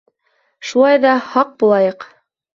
[0.69, 2.11] —Шулай ҙа, һаҡ булайыҡ.